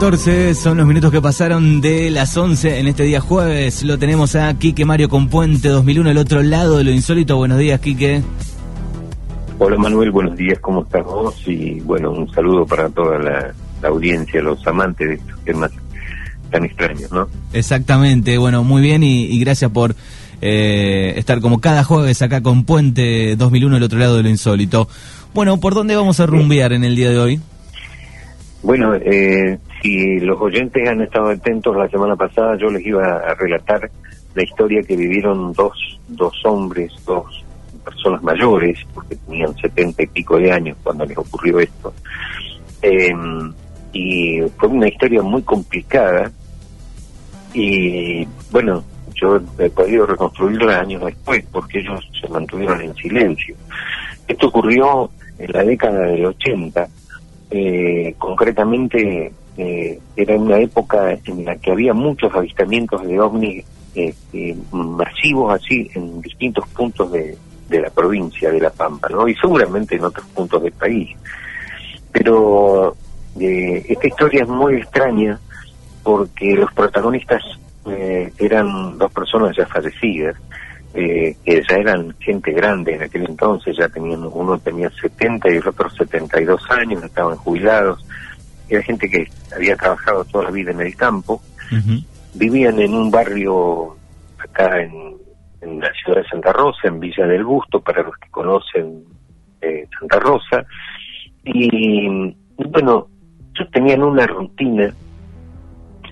14 0.00 0.54
son 0.54 0.78
los 0.78 0.86
minutos 0.86 1.12
que 1.12 1.20
pasaron 1.20 1.82
de 1.82 2.08
las 2.08 2.34
11 2.34 2.78
en 2.78 2.86
este 2.86 3.02
día 3.02 3.20
jueves. 3.20 3.82
Lo 3.82 3.98
tenemos 3.98 4.34
a 4.34 4.54
Quique 4.54 4.86
Mario 4.86 5.10
con 5.10 5.28
Puente 5.28 5.68
2001, 5.68 6.08
el 6.12 6.16
otro 6.16 6.42
lado 6.42 6.78
de 6.78 6.84
lo 6.84 6.90
insólito. 6.90 7.36
Buenos 7.36 7.58
días, 7.58 7.80
Quique. 7.80 8.22
Hola 9.58 9.76
Manuel, 9.76 10.10
buenos 10.10 10.38
días, 10.38 10.58
¿cómo 10.60 10.84
estás 10.84 11.04
vos? 11.04 11.46
Y 11.46 11.80
bueno, 11.80 12.12
un 12.12 12.32
saludo 12.32 12.64
para 12.64 12.88
toda 12.88 13.18
la, 13.18 13.52
audiencia, 13.86 14.40
los 14.40 14.66
amantes 14.66 15.06
de 15.06 15.14
estos 15.16 15.38
temas 15.40 15.70
tan 16.50 16.64
extraños, 16.64 17.12
¿no? 17.12 17.28
Exactamente, 17.52 18.38
bueno, 18.38 18.64
muy 18.64 18.80
bien 18.80 19.02
y, 19.02 19.38
gracias 19.38 19.70
por 19.70 19.94
eh, 20.40 21.12
estar 21.18 21.42
como 21.42 21.60
cada 21.60 21.84
jueves 21.84 22.22
acá 22.22 22.42
con 22.42 22.64
Puente 22.64 23.36
2001, 23.36 23.76
el 23.76 23.82
otro 23.82 23.98
lado 23.98 24.16
de 24.16 24.22
lo 24.22 24.30
insólito. 24.30 24.88
Bueno, 25.34 25.60
¿por 25.60 25.74
dónde 25.74 25.94
vamos 25.94 26.20
a 26.20 26.26
rumbear 26.26 26.72
en 26.72 26.84
el 26.84 26.96
día 26.96 27.10
de 27.10 27.18
hoy? 27.18 27.40
Bueno, 28.62 28.94
eh, 28.94 29.58
si 29.80 30.20
los 30.20 30.40
oyentes 30.40 30.86
han 30.88 31.00
estado 31.00 31.30
atentos 31.30 31.76
la 31.76 31.88
semana 31.88 32.14
pasada, 32.14 32.56
yo 32.56 32.68
les 32.68 32.84
iba 32.84 33.04
a 33.04 33.34
relatar 33.34 33.90
la 34.34 34.42
historia 34.42 34.82
que 34.82 34.96
vivieron 34.96 35.52
dos, 35.52 35.98
dos 36.08 36.34
hombres, 36.44 36.92
dos 37.06 37.44
personas 37.84 38.22
mayores, 38.22 38.78
porque 38.94 39.16
tenían 39.16 39.54
setenta 39.56 40.02
y 40.02 40.06
pico 40.06 40.38
de 40.38 40.52
años 40.52 40.76
cuando 40.82 41.06
les 41.06 41.16
ocurrió 41.16 41.58
esto. 41.58 41.92
Eh, 42.82 43.12
y 43.92 44.40
fue 44.56 44.68
una 44.68 44.88
historia 44.88 45.22
muy 45.22 45.42
complicada 45.42 46.30
y 47.52 48.26
bueno, 48.52 48.84
yo 49.14 49.40
he 49.58 49.68
podido 49.70 50.06
reconstruirla 50.06 50.80
años 50.80 51.04
después 51.04 51.44
porque 51.50 51.80
ellos 51.80 52.08
se 52.20 52.28
mantuvieron 52.28 52.80
en 52.80 52.94
silencio. 52.94 53.56
Esto 54.28 54.48
ocurrió 54.48 55.10
en 55.38 55.52
la 55.52 55.64
década 55.64 56.06
del 56.06 56.26
80, 56.26 56.88
eh, 57.50 58.14
concretamente 58.18 59.32
eh, 59.56 59.98
era 60.16 60.34
una 60.36 60.58
época 60.58 61.18
en 61.24 61.44
la 61.44 61.56
que 61.56 61.72
había 61.72 61.92
muchos 61.92 62.34
avistamientos 62.34 63.06
de 63.06 63.20
ovnis 63.20 63.64
este, 63.94 64.56
masivos 64.72 65.54
así 65.54 65.90
en 65.94 66.20
distintos 66.22 66.66
puntos 66.68 67.10
de, 67.12 67.36
de 67.68 67.80
la 67.80 67.90
provincia 67.90 68.50
de 68.50 68.60
La 68.60 68.70
Pampa. 68.70 69.08
Y 69.28 69.34
seguramente 69.34 69.96
en 69.96 70.04
otros 70.04 70.26
puntos 70.28 70.62
del 70.62 70.72
país. 70.72 71.10
Pero 72.12 72.96
eh, 73.38 73.84
esta 73.88 74.06
historia 74.06 74.42
es 74.42 74.48
muy 74.48 74.74
extraña 74.76 75.38
porque 76.02 76.54
los 76.54 76.72
protagonistas 76.72 77.42
eh, 77.86 78.32
eran 78.38 78.98
dos 78.98 79.12
personas 79.12 79.56
ya 79.56 79.66
fallecidas, 79.66 80.36
eh, 80.94 81.36
que 81.44 81.62
ya 81.68 81.76
eran 81.76 82.14
gente 82.18 82.52
grande 82.52 82.94
en 82.94 83.02
aquel 83.02 83.26
entonces, 83.28 83.76
ya 83.76 83.88
tenían, 83.88 84.24
uno 84.32 84.58
tenía 84.58 84.90
70 84.90 85.50
y 85.50 85.56
el 85.56 85.68
otro 85.68 85.88
72 85.90 86.70
años, 86.70 87.02
estaban 87.02 87.36
jubilados, 87.36 88.04
era 88.68 88.82
gente 88.82 89.08
que 89.08 89.28
había 89.54 89.76
trabajado 89.76 90.24
toda 90.24 90.44
la 90.44 90.50
vida 90.50 90.70
en 90.70 90.80
el 90.80 90.94
campo, 90.96 91.40
vivían 92.34 92.80
en 92.80 92.94
un 92.94 93.10
barrio 93.10 93.96
acá 94.38 94.80
en, 94.82 95.16
en 95.60 95.80
la 95.80 95.90
ciudad 95.92 96.22
de 96.22 96.28
Santa 96.28 96.52
Rosa, 96.52 96.88
en 96.88 97.00
Villa 97.00 97.26
del 97.26 97.44
Busto, 97.44 97.80
para 97.80 98.02
los 98.02 98.16
que 98.16 98.30
conocen 98.30 99.04
eh, 99.60 99.86
Santa 99.98 100.18
Rosa. 100.18 100.64
Y, 101.44 102.08
bueno, 102.56 103.08
ellos 103.54 103.70
tenían 103.72 104.02
una 104.02 104.26
rutina 104.26 104.92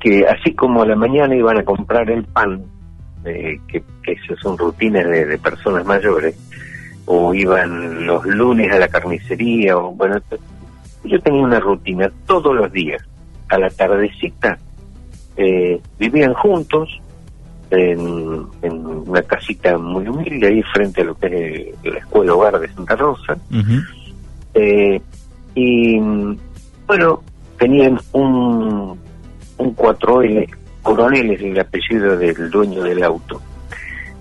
que 0.01 0.25
así 0.27 0.55
como 0.55 0.83
a 0.83 0.87
la 0.87 0.97
mañana 0.97 1.35
iban 1.35 1.59
a 1.59 1.65
comprar 1.65 2.11
el 2.11 2.25
pan, 2.25 2.63
eh, 3.25 3.59
que, 3.67 3.83
que 4.03 4.17
son 4.41 4.57
rutinas 4.57 5.07
de, 5.07 5.39
personas 5.39 5.85
mayores, 5.85 6.37
o 7.07 7.35
iban 7.35 8.07
los 8.07 8.25
lunes 8.27 8.73
a 8.73 8.79
la 8.79 8.89
carnicería, 8.89 9.77
o 9.77 9.93
bueno, 9.93 10.21
yo 11.05 11.21
tenía 11.21 11.43
una 11.43 11.61
rutina 11.61 12.11
todos 12.27 12.55
los 12.55 12.71
días, 12.73 13.03
a 13.49 13.59
la 13.59 13.71
tardecita, 13.71 14.59
eh, 15.37 15.81
vivían 15.99 16.35
juntos, 16.35 17.01
en, 17.71 18.47
una 18.63 19.23
casita 19.23 19.77
muy 19.77 20.09
humilde 20.09 20.47
ahí 20.47 20.63
frente 20.63 21.03
a 21.03 21.05
lo 21.05 21.15
que 21.19 21.75
es 21.83 21.93
la 21.93 21.99
escuela 21.99 22.35
hogar 22.35 22.59
de 22.59 22.69
Santa 22.73 22.97
Rosa. 22.97 23.37
eh, 24.55 25.01
y 25.55 25.99
bueno, 26.87 27.23
tenían 27.59 28.01
un, 28.13 28.99
un 29.59 29.77
4L, 29.77 30.49
coronel 30.89 31.33
es 31.33 31.43
el 31.43 31.61
apellido 31.61 32.17
del 32.17 32.51
dueño 32.51 32.83
del 32.83 33.05
auto. 33.05 33.43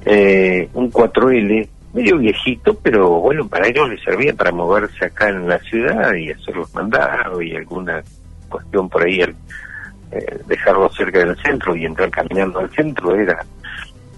Eh, 0.05 0.67
un 0.73 0.91
4L 0.91 1.69
medio 1.93 2.17
viejito, 2.17 2.73
pero 2.83 3.21
bueno, 3.21 3.47
para 3.47 3.67
ellos 3.67 3.89
les 3.89 4.03
servía 4.03 4.33
para 4.33 4.51
moverse 4.51 5.05
acá 5.05 5.29
en 5.29 5.47
la 5.47 5.59
ciudad 5.59 6.13
y 6.13 6.29
hacer 6.29 6.57
los 6.57 6.73
mandados 6.75 7.41
y 7.41 7.55
alguna 7.55 8.03
cuestión 8.49 8.89
por 8.89 9.05
ahí 9.05 9.21
eh, 9.21 10.39
dejarlo 10.45 10.89
cerca 10.91 11.19
del 11.19 11.37
centro 11.37 11.73
y 11.73 11.85
entrar 11.85 12.09
caminando 12.09 12.59
al 12.59 12.69
centro 12.71 13.15
era 13.15 13.45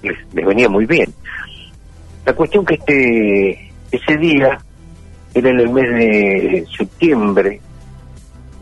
les, 0.02 0.18
venía 0.34 0.68
muy 0.68 0.88
bien. 0.88 1.14
La 2.26 2.34
cuestión 2.34 2.66
que 2.66 2.76
este 2.76 3.72
ese 3.92 4.18
día 4.18 4.58
era 5.36 5.50
en 5.50 5.60
el 5.60 5.70
mes 5.70 5.90
de 5.90 6.66
septiembre, 6.76 7.62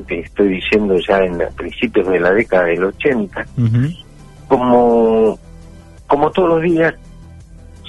que 0.06 0.20
estoy 0.20 0.48
diciendo 0.50 0.96
ya 1.08 1.20
en 1.20 1.38
los 1.38 1.54
principios 1.54 2.08
de 2.08 2.20
la 2.20 2.32
década 2.32 2.66
del 2.66 2.84
80, 2.84 3.46
como, 4.48 5.38
como 6.08 6.32
todos 6.32 6.50
los 6.50 6.62
días 6.62 6.94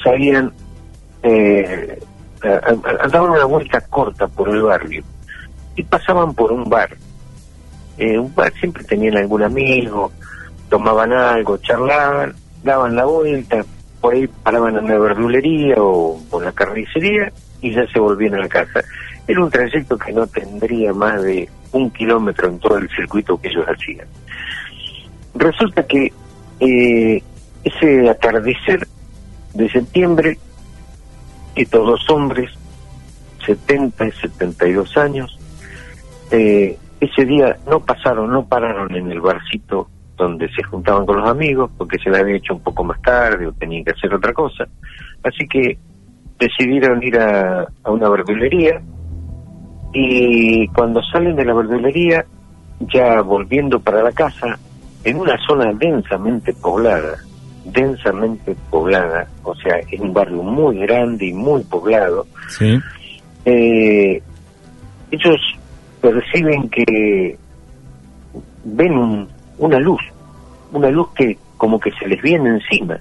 salían, 0.03 0.53
eh, 1.23 1.99
andaban 3.01 3.31
una 3.31 3.45
vuelta 3.45 3.81
corta 3.83 4.27
por 4.29 4.49
el 4.49 4.63
barrio. 4.63 5.03
Y 5.77 5.83
pasaban 5.85 6.35
por 6.35 6.53
un 6.53 6.69
bar. 6.69 6.91
Eh, 7.99 8.19
un 8.19 8.35
bar 8.35 8.53
siempre 8.55 8.85
tenían 8.85 9.17
algún 9.17 9.43
amigo, 9.43 10.13
tomaban 10.69 11.13
algo, 11.13 11.57
charlaban, 11.59 12.35
daban 12.63 12.97
la 12.97 13.05
vuelta, 13.05 13.65
por 14.01 14.15
ahí 14.15 14.27
paraban 14.27 14.77
en 14.77 14.87
la 14.87 14.99
verdulería 14.99 15.77
o, 15.79 16.21
en 16.33 16.45
la 16.45 16.53
carnicería 16.53 17.33
y 17.61 17.75
ya 17.75 17.87
se 17.87 17.99
volvían 17.99 18.35
a 18.35 18.39
la 18.39 18.49
casa. 18.49 18.81
Era 19.27 19.43
un 19.43 19.51
trayecto 19.51 19.99
que 19.99 20.13
no 20.13 20.27
tendría 20.27 20.93
más 20.93 21.23
de 21.23 21.49
un 21.73 21.91
kilómetro 21.91 22.49
en 22.49 22.59
todo 22.59 22.79
el 22.79 22.89
circuito 22.91 23.41
que 23.41 23.49
ellos 23.49 23.67
hacían. 23.67 24.07
Resulta 25.35 25.87
que 25.87 26.13
eh, 26.61 27.23
ese 27.65 28.09
atardecer 28.09 28.87
de 29.55 29.71
septiembre, 29.71 30.39
estos 31.55 31.87
dos 31.87 32.11
hombres, 32.11 32.51
70 33.45 34.07
y 34.07 34.13
72 34.13 34.97
años, 34.97 35.39
eh, 36.31 36.77
ese 37.01 37.25
día 37.25 37.57
no 37.69 37.81
pasaron, 37.81 38.31
no 38.31 38.47
pararon 38.47 38.95
en 38.95 39.11
el 39.11 39.21
barcito 39.21 39.89
donde 40.17 40.49
se 40.51 40.63
juntaban 40.65 41.07
con 41.07 41.19
los 41.21 41.29
amigos, 41.29 41.71
porque 41.79 41.99
se 41.99 42.11
la 42.11 42.19
había 42.19 42.37
hecho 42.37 42.55
un 42.55 42.61
poco 42.61 42.83
más 42.83 43.01
tarde 43.03 43.47
o 43.47 43.53
tenían 43.53 43.85
que 43.85 43.93
hacer 43.93 44.13
otra 44.13 44.33
cosa. 44.33 44.67
Así 45.23 45.47
que 45.49 45.79
decidieron 46.39 47.03
ir 47.03 47.19
a, 47.19 47.69
una 47.87 48.09
verdulería 48.09 48.81
y 49.93 50.67
cuando 50.69 51.03
salen 51.03 51.37
de 51.37 51.45
la 51.45 51.55
verdulería, 51.55 52.25
ya 52.81 53.21
volviendo 53.23 53.81
para 53.81 54.03
la 54.03 54.13
casa, 54.13 54.59
en 55.05 55.19
una 55.19 55.37
zona 55.47 55.73
densamente 55.73 56.53
poblada, 56.53 57.17
densamente 57.65 58.55
poblada, 58.71 59.27
o 59.43 59.55
sea, 59.55 59.81
en 59.91 60.03
un 60.03 60.13
barrio 60.13 60.43
muy 60.43 60.79
grande 60.79 61.27
y 61.27 61.33
muy 61.33 61.63
poblado, 61.65 62.27
eh, 63.45 64.23
ellos 65.11 65.37
perciben 66.01 66.69
que 66.69 67.37
ven 68.65 69.29
una 69.59 69.79
luz, 69.79 70.01
una 70.73 70.91
luz 70.91 71.09
que 71.15 71.39
como 71.57 71.81
que 71.81 71.91
se 71.93 72.07
les 72.07 72.21
viene 72.23 72.51
encima. 72.51 72.99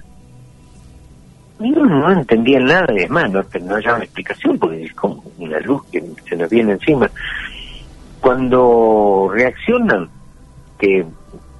Y 1.60 1.70
no, 1.70 1.84
no 1.84 2.12
entendían 2.12 2.64
nada, 2.64 2.86
es 2.96 3.10
más, 3.10 3.30
no, 3.30 3.42
no 3.42 3.74
una 3.74 4.04
explicación, 4.04 4.58
porque 4.58 4.88
una 5.38 5.60
luz 5.60 5.82
que 5.90 6.02
se 6.28 6.36
nos 6.36 6.50
viene 6.50 6.72
encima. 6.72 7.10
Cuando 8.20 9.30
reaccionan, 9.32 10.08
que, 10.78 11.04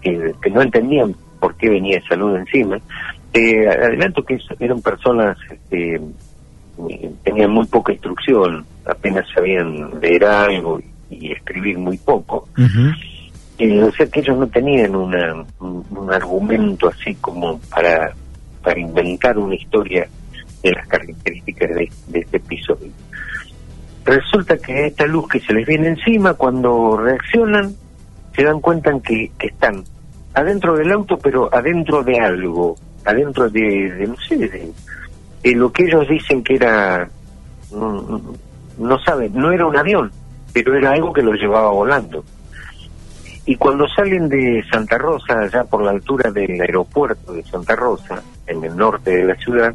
que, 0.03 0.51
no 0.51 0.63
entendían 0.63 1.15
por 1.41 1.55
qué 1.57 1.69
venía 1.71 1.99
esa 1.99 2.17
luz 2.17 2.39
encima, 2.39 2.79
eh, 3.33 3.69
adelanto 3.69 4.23
que 4.23 4.39
eran 4.59 4.81
personas 4.81 5.37
este, 5.51 6.01
tenían 7.25 7.51
muy 7.51 7.67
poca 7.67 7.93
instrucción, 7.93 8.65
apenas 8.85 9.27
sabían 9.35 10.01
leer 10.01 10.25
algo 10.25 10.81
y 11.11 11.33
escribir 11.33 11.79
muy 11.79 11.99
poco. 11.99 12.49
Eh, 13.59 13.83
o 13.83 13.91
sea 13.93 14.07
que 14.07 14.21
ellos 14.21 14.39
no 14.39 14.47
tenían 14.47 14.95
una, 14.95 15.45
un, 15.59 16.09
argumento 16.13 16.89
así 16.89 17.15
como 17.17 17.59
para, 17.61 18.13
para 18.63 18.79
inventar 18.79 19.37
una 19.37 19.57
historia 19.57 20.09
de 20.63 20.73
las 20.73 20.87
características 20.87 21.71
de, 21.75 21.91
este 22.21 22.37
episodio. 22.37 22.89
Resulta 24.05 24.57
que 24.57 24.87
esta 24.87 25.07
luz 25.07 25.29
que 25.29 25.41
se 25.41 25.53
les 25.53 25.67
viene 25.67 25.89
encima, 25.89 26.35
cuando 26.35 26.97
reaccionan, 26.97 27.75
se 28.35 28.45
dan 28.45 28.61
cuenta 28.61 28.93
que, 29.01 29.31
están 29.41 29.85
adentro 30.35 30.77
del 30.77 30.93
auto, 30.93 31.19
pero 31.19 31.53
adentro 31.53 32.03
de 32.03 32.19
algo, 32.19 32.77
adentro 33.05 33.51
de, 33.51 34.07
no 34.07 34.17
sé, 34.17 34.37
de, 34.37 35.55
lo 35.55 35.73
que 35.73 35.85
ellos 35.85 36.09
dicen 36.09 36.43
que 36.43 36.55
era, 36.55 37.09
no 37.73 38.99
saben, 39.05 39.33
no 39.35 39.53
era 39.53 39.67
un 39.67 39.77
avión, 39.77 40.11
pero 40.53 40.77
era 40.77 40.93
algo 40.93 41.13
que 41.13 41.23
lo 41.23 41.33
llevaba 41.33 41.71
volando. 41.71 42.25
Y 43.49 43.57
cuando 43.57 43.89
salen 43.89 44.29
de 44.29 44.63
Santa 44.71 44.99
Rosa, 44.99 45.41
allá 45.41 45.65
por 45.65 45.83
la 45.83 45.93
altura 45.93 46.31
del 46.31 46.61
aeropuerto 46.61 47.33
de 47.33 47.43
Santa 47.45 47.75
Rosa, 47.75 48.23
en 48.47 48.63
el 48.63 48.77
norte 48.77 49.11
de 49.11 49.25
la 49.25 49.35
ciudad, 49.37 49.75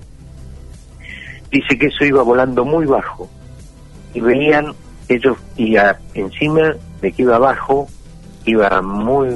dice 1.49 1.79
que 1.79 1.87
eso 1.87 2.05
iba 2.05 2.21
volando 2.21 2.63
muy 2.65 2.85
bajo. 2.85 3.27
Y 4.13 4.21
veían 4.21 4.73
ellos, 5.09 5.37
y 5.57 5.75
encima 6.13 6.75
de 7.01 7.11
que 7.11 7.23
iba 7.23 7.37
bajo, 7.37 7.87
iba 8.45 8.81
muy 8.81 9.29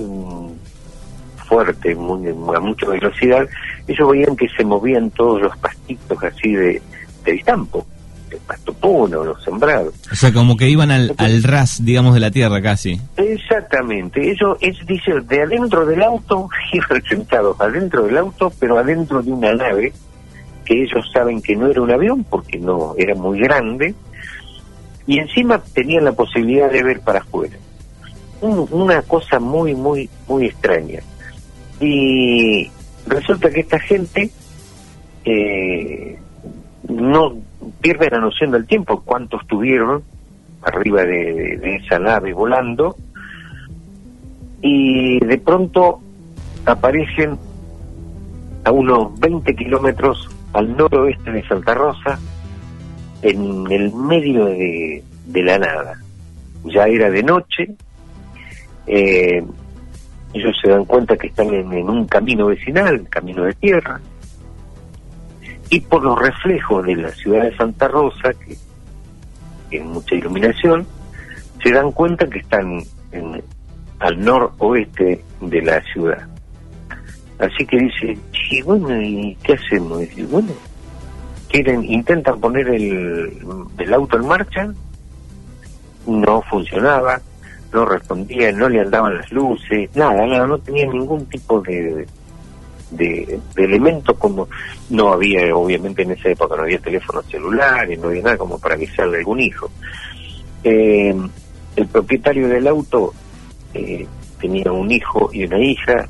fuerte, 1.48 1.96
muy, 1.96 2.28
a 2.28 2.60
mucha 2.60 2.88
velocidad, 2.88 3.48
ellos 3.88 4.12
veían 4.12 4.36
que 4.36 4.48
se 4.50 4.64
movían 4.64 5.10
todos 5.12 5.42
los 5.42 5.58
pastitos 5.58 6.22
así 6.24 6.54
de, 6.54 6.82
de 7.24 7.42
campo, 7.42 7.86
el 8.30 8.38
pasto 8.40 8.76
los 9.08 9.44
sembrados. 9.44 9.94
O 10.12 10.16
sea, 10.16 10.34
como 10.34 10.58
que 10.58 10.70
iban 10.70 10.92
al, 10.92 11.14
al 11.18 11.44
ras, 11.44 11.84
digamos, 11.84 12.14
de 12.14 12.20
la 12.20 12.32
tierra 12.32 12.62
casi. 12.62 13.00
Exactamente, 13.16 14.30
ellos, 14.30 14.58
es, 14.62 14.78
dice, 14.86 15.14
de 15.22 15.42
adentro 15.42 15.86
del 15.86 16.04
auto, 16.04 16.50
iban 16.74 17.04
sentados 17.04 17.60
adentro 17.60 18.04
del 18.04 18.18
auto, 18.18 18.52
pero 18.60 18.78
adentro 18.78 19.22
de 19.22 19.32
una 19.32 19.54
nave, 19.54 19.94
que 20.66 20.84
ellos 20.84 21.10
saben 21.14 21.42
que 21.42 21.56
no 21.56 21.68
era 21.68 21.82
un 21.82 21.92
avión 21.92 22.26
porque 22.26 22.60
no 22.60 22.94
era 22.98 23.16
muy 23.16 23.40
grande, 23.40 23.96
y 25.07 25.19
encima 25.19 25.59
tenían 25.74 26.04
la 26.04 26.12
posibilidad 26.12 26.69
de 26.69 26.83
ver 26.83 27.00
para 27.00 27.19
afuera. 27.19 27.56
una 28.42 29.01
cosa 29.01 29.39
muy, 29.39 29.74
muy, 29.74 30.07
muy 30.27 30.45
extraña. 30.45 31.00
Y 31.80 32.69
resulta 33.07 33.50
que 33.50 33.62
esta 33.62 33.80
gente 33.80 34.30
eh, 35.25 36.19
no 36.89 37.36
pierde 37.81 38.09
la 38.12 38.19
noción 38.19 38.51
del 38.51 38.68
tiempo, 38.68 39.01
cuántos 39.04 39.42
estuvieron 39.42 40.04
arriba 40.62 41.04
de, 41.04 41.80
esa 41.83 42.00
nave 42.00 42.33
volando, 42.33 42.95
y 44.62 45.19
de 45.25 45.38
pronto 45.38 46.01
aparecen 46.65 47.38
a 48.65 48.71
unos 48.71 49.18
20 49.19 49.56
kilómetros 49.56 50.30
al 50.54 50.75
noroeste 50.75 51.31
de 51.31 51.48
Santa 51.48 51.74
Rosa, 51.74 52.19
en 53.22 53.72
el 53.72 53.94
medio 53.94 54.46
de, 54.46 55.04
la 55.34 55.58
nada. 55.58 56.02
Ya 56.66 56.86
era 56.86 57.10
de 57.10 57.24
noche, 57.24 57.69
eh, 58.88 59.44
ellos 60.34 60.56
se 60.62 60.69
dan 60.69 60.86
cuenta 60.86 61.16
que 61.16 61.28
están 61.28 61.54
en, 61.54 61.90
un 61.90 62.06
camino 62.08 62.48
vecinal, 62.48 63.08
camino 63.10 63.44
de 63.44 63.54
tierra, 63.54 64.00
y 65.69 65.80
por 65.81 66.04
los 66.04 66.19
reflejos 66.19 66.86
de 66.86 66.96
la 66.96 67.10
ciudad 67.10 67.44
de 67.44 67.56
Santa 67.58 67.88
Rosa, 67.88 68.34
que 68.34 68.56
tiene 69.69 69.86
mucha 69.86 70.16
iluminación, 70.16 70.86
se 71.62 71.72
dan 71.72 71.92
cuenta 71.92 72.28
que 72.28 72.40
están 72.40 72.81
en, 73.12 73.42
al 74.00 74.19
noroeste 74.19 75.24
de 75.42 75.62
la 75.62 75.81
ciudad. 75.94 76.28
Así 77.40 77.66
que 77.66 77.78
dice, 77.78 78.18
y 78.52 78.62
bueno, 78.64 79.02
¿y 79.02 79.38
qué 79.44 79.54
hacemos? 79.54 80.00
Dice, 80.00 80.25
bueno, 80.25 80.50
quieren, 81.50 81.84
intentan 81.84 82.40
poner 82.40 82.68
el, 82.70 83.34
el 83.78 83.94
auto 83.94 84.18
en 84.18 84.28
marcha, 84.28 84.74
no 86.06 86.42
funcionaba, 86.44 87.22
no 87.74 87.86
respondía, 87.86 88.52
no 88.52 88.70
le 88.70 88.82
andaban 88.82 89.18
las 89.18 89.32
luces, 89.32 89.90
nada, 89.96 90.26
nada, 90.26 90.48
no 90.48 90.58
tenía 90.60 90.86
ningún 90.88 91.26
tipo 91.26 91.62
de, 91.62 92.08
de, 92.92 93.40
elemento 93.56 94.16
como 94.16 94.48
no 94.90 95.14
había, 95.14 95.54
obviamente 95.56 96.04
en 96.04 96.12
esa 96.12 96.30
época 96.30 96.56
no 96.56 96.64
había 96.64 96.80
teléfonos 96.80 97.26
celulares, 97.26 98.00
no 98.00 98.08
había 98.08 98.24
nada 98.24 98.38
como 98.38 98.60
para 98.60 98.76
avisarle 98.76 99.20
algún 99.20 99.40
hijo. 99.40 99.70
Eh, 100.64 101.16
el 101.76 101.88
propietario 101.88 102.48
del 102.48 102.68
auto 102.68 103.14
eh, 103.74 104.08
tenía 104.40 104.72
un 104.72 104.92
hijo 104.92 105.30
y 105.34 105.46
una 105.46 105.60
hija, 105.60 106.08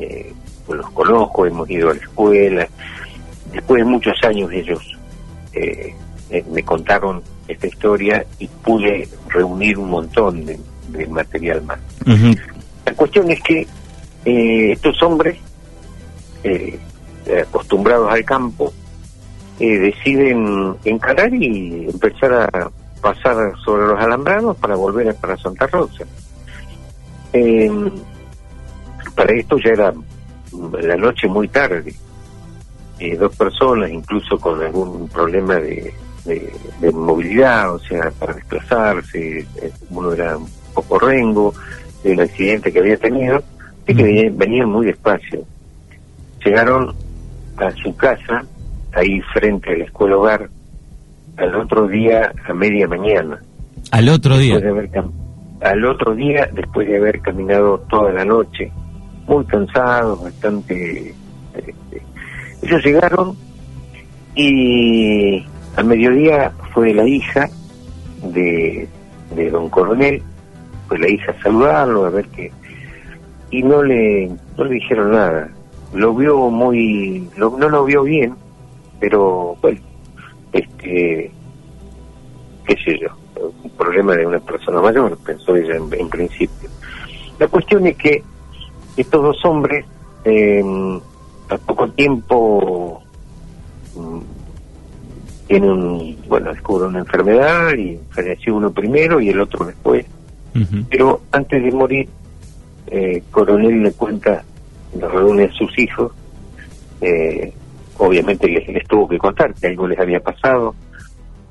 eh, 0.00 0.32
los 0.68 0.90
conozco, 0.90 1.46
hemos 1.46 1.70
ido 1.70 1.90
a 1.90 1.94
la 1.94 2.00
escuela, 2.00 2.68
después 3.56 3.84
de 3.84 3.90
muchos 3.90 4.16
años 4.22 4.50
ellos 4.52 4.96
me 6.50 6.62
contaron 6.62 7.22
esta 7.48 7.66
historia 7.66 8.24
y 8.38 8.46
pude 8.48 9.08
reunir 9.28 9.78
un 9.78 9.90
montón 9.90 10.44
de, 10.44 10.58
material 11.08 11.62
más. 11.62 11.78
La 12.84 12.92
cuestión 12.94 13.30
es 13.30 13.42
que 13.42 13.66
eh, 14.24 14.72
estos 14.72 15.02
hombres, 15.02 15.36
eh, 16.42 16.78
acostumbrados 17.42 18.12
al 18.12 18.24
campo, 18.24 18.72
eh, 19.58 19.78
deciden 19.78 20.76
encarar 20.84 21.32
y 21.34 21.88
empezar 21.90 22.32
a 22.32 22.70
pasar 23.00 23.36
sobre 23.64 23.86
los 23.86 24.00
alambrados 24.00 24.56
para 24.56 24.74
volver 24.74 25.14
para 25.16 25.36
Santa 25.36 25.66
Rosa. 25.66 26.04
para 29.14 29.34
esto 29.34 29.58
ya 29.58 29.70
era 29.70 29.94
la 30.80 30.96
noche 30.96 31.28
muy 31.28 31.48
tarde. 31.48 31.94
Dos 33.18 33.36
personas, 33.36 33.90
incluso 33.90 34.38
con 34.38 34.62
algún 34.62 35.08
problema 35.08 35.56
de, 35.56 35.92
de, 36.24 36.92
movilidad, 36.92 37.74
o 37.74 37.78
sea, 37.78 38.10
para 38.18 38.34
desplazarse, 38.34 39.46
uno 39.90 40.12
era 40.12 40.36
poco 40.74 40.98
rengo 40.98 41.54
de 42.02 42.12
un 42.12 42.20
accidente 42.20 42.72
que 42.72 42.78
había 42.78 42.96
tenido 42.96 43.42
y 43.86 43.94
que 43.94 44.30
venían, 44.34 44.68
muy 44.68 44.86
despacio. 44.86 45.44
Llegaron 46.44 46.94
a 47.56 47.70
su 47.70 47.94
casa, 47.96 48.44
ahí 48.92 49.20
frente 49.32 49.72
a 49.72 49.78
la 49.78 49.84
escuela 49.84 50.16
hogar, 50.16 50.48
al 51.36 51.54
otro 51.54 51.86
día 51.86 52.32
a 52.48 52.52
media 52.52 52.88
mañana. 52.88 53.40
¿Al 53.90 54.08
otro 54.08 54.36
día? 54.38 54.58
al 55.62 55.84
otro 55.86 56.14
día, 56.14 56.48
después 56.52 56.86
de 56.86 56.98
haber 56.98 57.20
caminado 57.20 57.78
toda 57.88 58.12
la 58.12 58.24
noche, 58.24 58.70
muy 59.26 59.44
cansados, 59.46 60.22
bastante... 60.22 61.14
Ellos 62.62 62.84
llegaron 62.84 63.36
y 64.34 65.44
al 65.76 65.84
mediodía 65.84 66.52
fue 66.72 66.92
la 66.94 67.06
hija 67.06 67.48
de, 68.22 68.88
de 69.34 69.50
don 69.50 69.68
Coronel 69.68 70.22
pues 70.88 71.00
la 71.00 71.08
hija 71.08 71.32
a 71.32 71.42
saludarlo, 71.42 72.06
a 72.06 72.10
ver 72.10 72.26
qué. 72.28 72.52
Y 73.50 73.62
no 73.62 73.82
le, 73.82 74.30
no 74.56 74.64
le 74.64 74.74
dijeron 74.74 75.12
nada. 75.12 75.50
Lo 75.94 76.14
vio 76.14 76.50
muy, 76.50 77.28
no 77.36 77.50
lo 77.50 77.84
vio 77.84 78.02
bien, 78.02 78.34
pero 79.00 79.56
bueno, 79.62 79.80
este, 80.52 81.30
qué 82.66 82.76
sé 82.84 82.98
yo, 83.00 83.08
un 83.62 83.70
problema 83.70 84.14
de 84.14 84.26
una 84.26 84.40
persona 84.40 84.80
mayor, 84.80 85.16
pensó 85.18 85.56
ella 85.56 85.76
en, 85.76 86.08
principio. 86.08 86.68
La 87.38 87.46
cuestión 87.48 87.86
es 87.86 87.96
que 87.96 88.22
estos 88.96 89.22
dos 89.22 89.44
hombres, 89.44 89.84
eh, 90.24 90.62
a 91.48 91.58
poco 91.58 91.88
tiempo, 91.90 93.02
mm, 93.94 94.18
tienen 95.46 95.70
un, 95.70 96.16
bueno, 96.28 96.52
descubren 96.52 96.90
una 96.90 96.98
enfermedad 97.00 97.74
y 97.74 97.98
falleció 98.10 98.56
uno 98.56 98.70
primero 98.70 99.20
y 99.20 99.28
el 99.28 99.40
otro 99.40 99.64
después. 99.64 100.06
Pero 100.88 101.20
antes 101.32 101.62
de 101.62 101.70
morir, 101.70 102.08
eh, 102.86 103.22
Coronel 103.30 103.82
le 103.82 103.92
cuenta, 103.92 104.42
le 104.98 105.06
reúne 105.06 105.44
a 105.44 105.52
sus 105.52 105.78
hijos, 105.78 106.12
eh, 107.02 107.52
obviamente 107.98 108.48
les, 108.48 108.88
tuvo 108.88 109.06
que 109.06 109.18
contar 109.18 109.52
que 109.52 109.66
algo 109.66 109.86
les 109.86 109.98
había 109.98 110.20
pasado, 110.20 110.74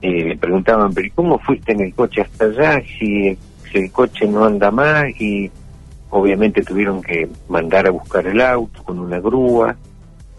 eh, 0.02 0.24
le 0.24 0.38
preguntaban, 0.38 0.92
pero 0.92 1.08
¿cómo 1.14 1.38
fuiste 1.38 1.74
en 1.74 1.82
el 1.82 1.94
coche 1.94 2.22
hasta 2.22 2.46
allá 2.46 2.82
si, 2.98 3.38
si 3.72 3.78
el 3.78 3.92
coche 3.92 4.28
no 4.28 4.46
anda 4.46 4.72
más? 4.72 5.06
Y 5.22 5.52
obviamente 6.10 6.64
tuvieron 6.64 7.02
que 7.02 7.28
mandar 7.50 7.88
a 7.88 7.92
buscar 7.92 8.26
el 8.28 8.42
auto 8.42 8.84
con 8.84 9.00
una 9.00 9.20
grúa, 9.20 9.76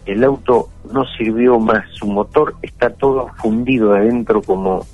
el 0.05 0.23
auto 0.23 0.69
no 0.91 1.05
sirvió 1.17 1.59
más, 1.59 1.85
su 1.91 2.07
motor 2.07 2.55
está 2.61 2.89
todo 2.89 3.29
fundido 3.41 3.93
adentro 3.93 4.41
como, 4.41 4.85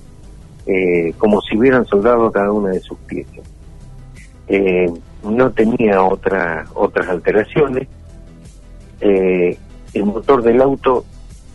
eh, 0.66 1.14
como 1.18 1.42
si 1.42 1.58
hubieran 1.58 1.86
soldado 1.86 2.32
cada 2.32 2.52
una 2.52 2.70
de 2.70 2.80
sus 2.80 2.98
piezas 3.00 3.44
eh, 4.48 4.92
no 5.24 5.52
tenía 5.52 6.04
otra, 6.04 6.66
otras 6.74 7.08
alteraciones. 7.08 7.88
Eh, 9.00 9.58
el 9.94 10.06
motor 10.06 10.44
del 10.44 10.62
auto 10.62 11.06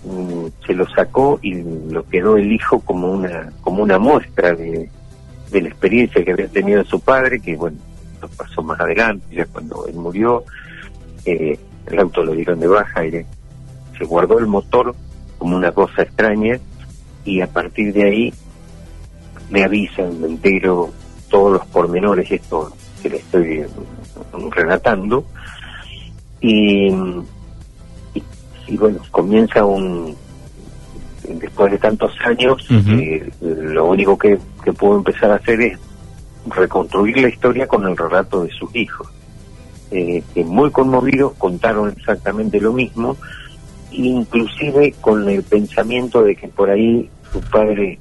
mm, 0.04 0.46
se 0.66 0.74
lo 0.74 0.88
sacó 0.88 1.38
y 1.42 1.62
lo 1.62 2.04
quedó 2.08 2.36
el 2.36 2.52
hijo 2.52 2.80
como 2.80 3.10
una, 3.12 3.52
como 3.60 3.82
una 3.82 3.98
muestra 3.98 4.54
de, 4.54 4.90
de 5.50 5.62
la 5.62 5.68
experiencia 5.68 6.24
que 6.24 6.32
había 6.32 6.48
tenido 6.48 6.84
su 6.84 7.00
padre, 7.00 7.40
que 7.40 7.56
bueno, 7.56 7.76
pasó 8.26 8.62
más 8.62 8.80
adelante, 8.80 9.24
ya 9.34 9.46
cuando 9.46 9.86
él 9.86 9.94
murió, 9.94 10.44
eh, 11.24 11.58
el 11.86 11.98
auto 11.98 12.22
lo 12.22 12.32
dieron 12.32 12.58
de 12.60 12.66
baja 12.66 13.06
y 13.06 13.10
se 13.96 14.04
guardó 14.04 14.38
el 14.38 14.46
motor 14.46 14.94
como 15.38 15.56
una 15.56 15.72
cosa 15.72 16.02
extraña 16.02 16.58
y 17.24 17.40
a 17.40 17.46
partir 17.46 17.92
de 17.92 18.04
ahí 18.04 18.34
me 19.50 19.64
avisan, 19.64 20.20
me 20.20 20.28
entero 20.28 20.90
todos 21.30 21.52
los 21.52 21.66
pormenores, 21.66 22.30
esto 22.30 22.72
que 23.02 23.10
le 23.10 23.16
estoy 23.18 23.64
relatando, 24.50 25.24
y, 26.40 26.88
y, 28.66 28.76
bueno, 28.76 29.00
comienza 29.10 29.64
un, 29.64 30.14
después 31.28 31.72
de 31.72 31.78
tantos 31.78 32.12
años, 32.24 32.66
eh, 32.70 33.30
lo 33.40 33.86
único 33.86 34.18
que, 34.18 34.38
que 34.64 34.72
puedo 34.72 34.98
empezar 34.98 35.30
a 35.30 35.36
hacer 35.36 35.60
es 35.60 35.78
reconstruir 36.50 37.20
la 37.20 37.28
historia 37.28 37.66
con 37.66 37.86
el 37.86 37.96
relato 37.96 38.44
de 38.44 38.50
sus 38.50 38.74
hijos. 38.74 39.08
eh, 39.90 40.22
que 40.34 40.44
muy 40.44 40.70
conmovidos 40.70 41.32
contaron 41.38 41.88
exactamente 41.96 42.60
lo 42.60 42.74
mismo, 42.74 43.16
inclusive 43.90 44.94
con 45.00 45.26
el 45.28 45.42
pensamiento 45.42 46.22
de 46.22 46.36
que 46.36 46.48
por 46.48 46.68
ahí 46.68 47.08
su 47.32 47.40
padre 47.40 47.98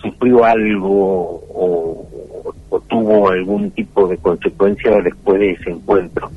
sufrió 0.00 0.44
algo 0.44 1.42
o, 1.52 2.06
tuvo 2.88 3.30
algún 3.30 3.70
tipo 3.72 4.06
de 4.06 4.16
consecuencia 4.18 5.00
después 5.02 5.40
de 5.40 5.50
ese 5.52 5.70
encuentro. 5.70 6.30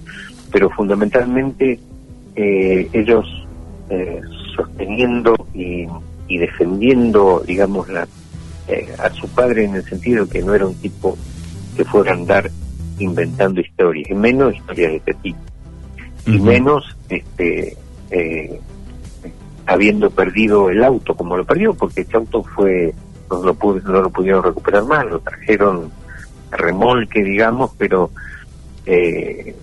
Pero 0.51 0.69
fundamentalmente 0.71 1.79
eh, 2.35 2.89
ellos 2.91 3.25
eh, 3.89 4.21
sosteniendo 4.55 5.35
y, 5.53 5.87
defendiendo, 6.37 7.43
digamos, 7.45 7.89
la, 7.89 8.07
eh, 8.67 8.87
a 8.97 9.09
su 9.11 9.27
padre 9.29 9.65
en 9.65 9.75
el 9.75 9.83
sentido 9.83 10.27
que 10.27 10.41
no 10.41 10.53
era 10.53 10.67
un 10.67 10.75
tipo 10.75 11.17
que 11.79 11.85
fuera 11.85 12.11
a 12.11 12.15
andar 12.15 12.51
inventando 12.97 13.61
historias, 13.61 14.09
y 14.09 14.13
menos 14.13 14.53
historias 14.53 14.91
de 14.91 14.97
este 14.97 15.13
tipo, 15.13 15.39
y 16.25 16.37
menos 16.39 16.83
este 17.07 17.77
habiendo 19.65 20.09
perdido 20.09 20.69
el 20.69 20.83
auto 20.83 21.15
como 21.15 21.37
lo 21.37 21.45
perdió, 21.45 21.73
porque 21.73 22.01
ese 22.01 22.17
auto 22.17 22.43
fue 22.43 22.93
no 23.29 23.43
lo, 23.43 23.57
no 23.85 24.01
lo 24.01 24.09
pudieron 24.09 24.43
recuperar 24.43 24.83
más, 24.83 25.05
lo 25.05 25.19
trajeron 25.19 25.89
a 26.51 26.57
remolque, 26.57 27.23
digamos, 27.23 27.71
pero 27.77 28.09
eh, 28.85 29.55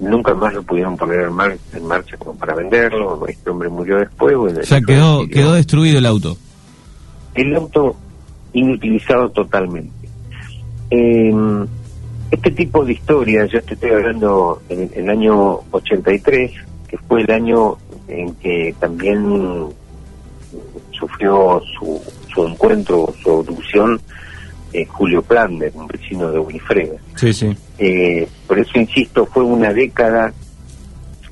nunca 0.00 0.32
más 0.34 0.54
lo 0.54 0.62
pudieron 0.62 0.96
poner 0.96 1.22
en, 1.22 1.86
marcha 1.86 2.16
como 2.18 2.36
para 2.36 2.54
venderlo. 2.54 3.26
Este 3.26 3.50
hombre 3.50 3.68
murió 3.68 3.98
después. 3.98 4.36
o 4.36 4.62
sea, 4.62 4.80
quedó, 4.80 5.26
quedó 5.26 5.54
destruido 5.54 5.98
el 5.98 6.06
auto. 6.06 6.36
El 7.34 7.56
auto 7.56 7.96
inutilizado 8.52 9.28
totalmente. 9.30 10.03
Em, 10.90 11.66
este 12.30 12.50
tipo 12.50 12.84
de 12.84 12.94
historias, 12.94 13.50
yo 13.50 13.62
te 13.62 13.74
estoy 13.74 13.90
hablando 13.90 14.62
en 14.68 14.90
el 14.94 15.08
año 15.08 15.60
83, 15.70 16.52
que 16.88 16.98
fue 16.98 17.22
el 17.22 17.30
año 17.30 17.76
en 18.08 18.34
que 18.36 18.74
también 18.78 19.68
sufrió 20.90 21.62
su, 21.78 22.00
su 22.32 22.46
encuentro, 22.46 23.12
su 23.22 23.30
abducción, 23.30 24.00
eh, 24.72 24.84
Julio 24.86 25.22
Plander, 25.22 25.72
un 25.74 25.86
vecino 25.86 26.30
de 26.30 26.38
Winifreda. 26.38 26.96
Sí, 27.14 27.32
sí. 27.32 27.56
Eh, 27.78 28.26
por 28.46 28.58
eso 28.58 28.78
insisto, 28.78 29.26
fue 29.26 29.44
una 29.44 29.72
década, 29.72 30.32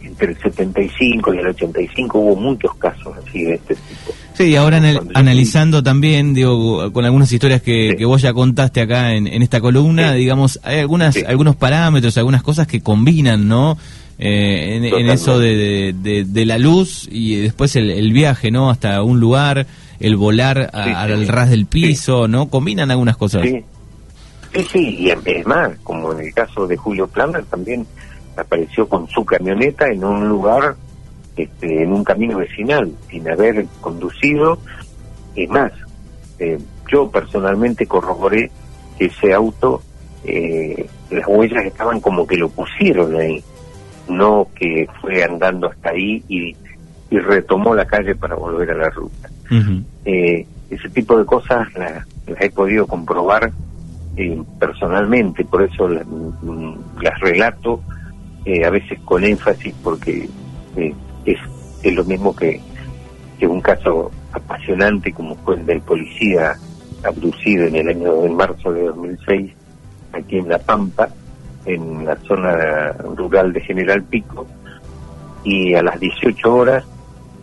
entre 0.00 0.32
el 0.32 0.38
75 0.38 1.34
y 1.34 1.38
el 1.38 1.46
85 1.48 2.18
hubo 2.18 2.36
muchos 2.36 2.74
casos 2.76 3.16
así 3.16 3.44
de 3.44 3.54
este 3.54 3.74
tipo. 3.74 4.11
Sí, 4.34 4.44
y 4.44 4.56
ahora 4.56 4.80
analizando 5.14 5.82
también, 5.82 6.32
digo, 6.34 6.92
con 6.92 7.04
algunas 7.04 7.30
historias 7.30 7.60
que, 7.60 7.94
que 7.98 8.04
vos 8.04 8.22
ya 8.22 8.32
contaste 8.32 8.80
acá 8.80 9.12
en, 9.12 9.26
esta 9.42 9.60
columna, 9.60 10.14
digamos, 10.14 10.58
hay 10.62 10.80
algunas, 10.80 11.16
algunos 11.26 11.56
parámetros, 11.56 12.16
algunas 12.16 12.42
cosas 12.42 12.66
que 12.66 12.80
combinan, 12.80 13.46
¿no? 13.46 13.76
Eh, 14.18 14.76
en, 14.76 15.08
eso 15.10 15.38
de, 15.38 15.92
de, 15.92 16.46
la 16.46 16.58
luz 16.58 17.08
y 17.10 17.36
después 17.36 17.74
el, 17.76 18.12
viaje, 18.12 18.50
¿no? 18.50 18.70
Hasta 18.70 19.02
un 19.02 19.18
lugar, 19.18 19.66
el 19.98 20.16
volar 20.16 20.70
al 20.72 21.26
ras 21.28 21.50
del 21.50 21.66
piso, 21.66 22.28
¿no? 22.28 22.48
Combinan 22.48 22.90
algunas 22.90 23.16
cosas. 23.16 23.42
Sí, 23.42 23.64
sí, 24.70 24.96
y 25.00 25.10
es 25.10 25.46
más, 25.46 25.72
como 25.82 26.12
en 26.12 26.20
el 26.20 26.32
caso 26.32 26.66
de 26.66 26.76
Julio 26.76 27.08
Plana, 27.08 27.42
también 27.50 27.86
apareció 28.36 28.88
con 28.88 29.08
su 29.08 29.24
camioneta 29.24 29.88
en 29.88 30.04
un 30.04 30.28
lugar, 30.28 30.76
este, 31.36 31.82
en 31.82 31.92
un 31.92 32.04
camino 32.04 32.38
vecinal, 32.38 32.92
sin 33.10 33.28
haber 33.28 33.66
conducido. 33.80 34.58
Es 35.34 35.48
más, 35.48 35.72
eh, 36.38 36.58
yo 36.90 37.10
personalmente 37.10 37.86
corroboré 37.86 38.50
que 38.98 39.06
ese 39.06 39.32
auto, 39.32 39.82
eh, 40.24 40.86
las 41.10 41.26
huellas 41.26 41.64
estaban 41.64 42.00
como 42.00 42.26
que 42.26 42.36
lo 42.36 42.48
pusieron 42.48 43.16
ahí 43.16 43.42
no 44.08 44.48
que 44.54 44.86
fue 45.00 45.22
andando 45.22 45.68
hasta 45.68 45.90
ahí 45.90 46.22
y, 46.28 46.56
retomó 47.10 47.74
la 47.74 47.84
calle 47.84 48.14
para 48.14 48.34
volver 48.34 48.70
a 48.70 48.74
la 48.74 48.88
ruta. 48.88 49.28
Eh, 50.06 50.46
ese 50.70 50.88
tipo 50.88 51.18
de 51.18 51.26
cosas 51.26 51.68
las, 51.74 52.06
he 52.40 52.48
podido 52.48 52.86
comprobar 52.86 53.52
eh, 54.16 54.42
personalmente, 54.58 55.44
por 55.44 55.62
eso 55.62 55.88
mm, 55.88 57.02
las, 57.02 57.20
relato 57.20 57.82
eh, 58.46 58.64
a 58.64 58.70
veces 58.70 58.98
con 59.00 59.22
énfasis 59.24 59.74
porque 59.84 60.26
es, 61.24 61.38
es 61.82 61.94
lo 61.94 62.04
mismo 62.04 62.34
que, 62.34 62.60
que 63.38 63.46
un 63.46 63.60
caso 63.60 64.10
apasionante 64.32 65.12
como 65.12 65.34
fue 65.36 65.56
el 65.56 65.66
del 65.66 65.80
policía 65.80 66.54
abducido 67.04 67.66
en 67.66 67.76
el 67.76 67.88
año 67.88 68.22
de 68.22 68.30
marzo 68.30 68.72
de 68.72 68.84
2006 68.84 69.52
aquí 70.12 70.38
en 70.38 70.48
La 70.48 70.58
Pampa, 70.58 71.08
en 71.64 72.04
la 72.04 72.16
zona 72.16 72.92
rural 73.16 73.52
de 73.52 73.60
General 73.60 74.02
Pico 74.02 74.46
y 75.44 75.74
a 75.74 75.82
las 75.82 75.98
18 75.98 76.54
horas 76.54 76.84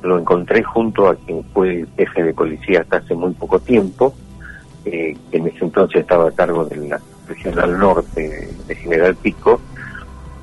lo 0.02 0.18
encontré 0.18 0.64
junto 0.64 1.08
a 1.08 1.16
quien 1.16 1.44
fue 1.54 1.86
jefe 1.98 2.24
de 2.24 2.34
policía 2.34 2.82
hasta 2.82 2.98
hace 2.98 3.16
muy 3.16 3.34
poco 3.34 3.60
tiempo, 3.60 4.14
eh, 4.86 5.18
que 5.30 5.38
en 5.38 5.48
ese 5.48 5.66
entonces 5.66 6.02
estaba 6.02 6.30
a 6.30 6.32
cargo 6.32 6.66
de 6.66 6.78
la 6.78 7.02
regional 7.28 7.78
norte 7.78 8.50
de 8.66 8.76
General 8.76 9.16
Pico. 9.16 9.60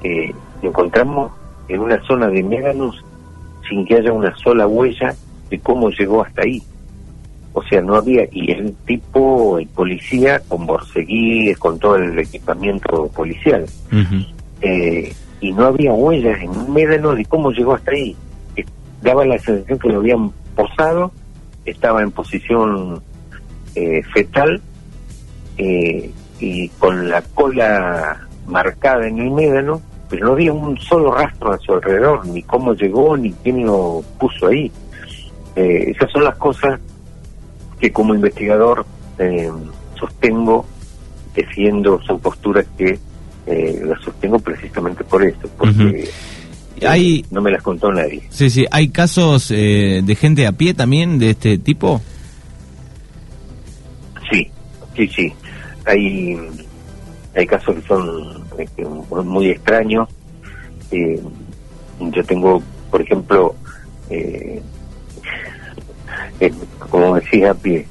Eh, 0.03 0.33
encontramos 0.61 1.33
en 1.69 1.81
una 1.81 2.01
zona 2.05 2.29
de 2.29 2.43
médanos 2.43 3.03
sin 3.69 3.85
que 3.87 3.97
haya 3.97 4.13
una 4.13 4.35
sola 4.37 4.67
huella 4.67 5.15
de 5.51 5.59
cómo 5.61 5.91
llegó 5.91 6.25
hasta 6.25 6.43
ahí. 6.43 6.63
O 7.53 7.63
sea, 7.63 7.81
no 7.81 7.95
había, 7.97 8.27
y 8.33 8.51
el 8.53 8.75
tipo, 8.87 9.59
el 9.59 9.67
policía, 9.69 10.41
con 10.49 10.67
borseguíes, 10.67 11.57
con 11.59 11.79
todo 11.79 11.97
el 11.97 12.19
equipamiento 12.19 13.09
policial. 13.09 13.65
eh, 14.61 15.13
y 15.41 15.53
no 15.53 15.67
había 15.67 15.93
huellas 15.93 16.41
en 16.41 16.51
un 16.51 16.73
médano 16.73 17.15
de 17.15 17.25
cómo 17.25 17.51
llegó 17.53 17.75
hasta 17.75 17.93
ahí. 17.93 18.17
Eh, 18.57 18.65
daba 19.03 19.25
la 19.25 19.39
sensación 19.39 19.79
que 19.79 19.89
lo 19.89 19.99
habían 19.99 20.31
posado, 20.55 21.13
estaba 21.65 22.03
en 22.03 22.11
posición 22.11 23.03
eh, 23.75 24.03
fetal 24.15 24.61
eh, 25.59 26.11
y 26.41 26.69
con 26.71 27.09
la 27.09 27.23
cola 27.23 28.27
marcada 28.47 29.07
en 29.07 29.19
el 29.19 29.31
médano, 29.31 29.81
pero 30.09 30.27
no 30.27 30.33
había 30.33 30.53
un 30.53 30.79
solo 30.79 31.13
rastro 31.13 31.53
a 31.53 31.59
su 31.59 31.73
alrededor, 31.73 32.27
ni 32.27 32.43
cómo 32.43 32.75
llegó, 32.75 33.17
ni 33.17 33.33
quién 33.33 33.65
lo 33.67 34.03
puso 34.19 34.49
ahí. 34.49 34.71
esas 35.55 36.11
son 36.13 36.25
las 36.25 36.37
cosas 36.37 36.81
que 37.81 37.93
como 37.93 38.15
investigador 38.15 38.87
eh, 39.19 39.51
sostengo, 39.99 40.67
defiendo, 41.35 42.01
son 42.03 42.21
posturas 42.21 42.67
que 42.77 42.99
eh, 43.47 43.83
las 43.85 44.01
sostengo 44.03 44.39
precisamente 44.39 45.05
por 45.05 45.23
esto, 45.23 45.49
porque 45.57 46.09
hay, 46.85 47.25
no 47.31 47.41
me 47.41 47.51
las 47.51 47.63
contó 47.63 47.93
nadie. 47.93 48.23
Sí, 48.31 48.51
sí, 48.51 48.67
¿hay 48.71 48.89
casos 48.89 49.51
eh, 49.51 50.03
de 50.05 50.15
gente 50.15 50.47
a 50.47 50.53
pie 50.53 50.75
también 50.75 51.19
de 51.19 51.31
este 51.31 51.59
tipo? 51.59 52.01
Sí, 54.31 54.51
sí, 54.95 55.09
sí. 55.09 55.33
Hay, 55.87 56.37
hay 57.37 57.47
casos 57.47 57.77
que 57.77 57.83
son 57.83 59.29
muy 59.29 59.51
extraños. 59.51 60.09
yo 60.91 62.25
tengo, 62.25 62.63
por 62.91 63.03
ejemplo, 63.03 63.55
eh, 64.09 64.63
como 66.91 67.17
decía, 67.17 67.53
pie. 67.55 67.87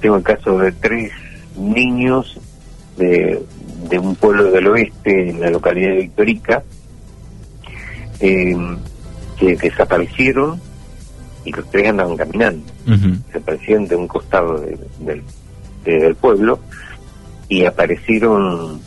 Tengo 0.00 0.16
el 0.16 0.22
caso 0.22 0.58
de 0.58 0.72
tres 0.72 1.12
niños 1.56 2.38
de, 2.96 3.40
de 3.88 3.98
un 3.98 4.16
pueblo 4.16 4.50
del 4.50 4.66
oeste, 4.66 5.30
en 5.30 5.40
la 5.40 5.50
localidad 5.50 5.90
de 5.90 6.02
Victorica, 6.02 6.62
em, 8.18 8.78
que 9.38 9.56
desaparecieron 9.56 10.60
y 11.44 11.52
los 11.52 11.70
tres 11.70 11.88
andaban 11.88 12.16
caminando. 12.16 12.64
Desaparecieron 13.28 13.86
de 13.86 13.96
un 13.96 14.08
costado 14.08 14.60
del, 14.60 15.22
del 15.84 16.14
pueblo 16.16 16.58
y 17.48 17.64
aparecieron 17.64 18.80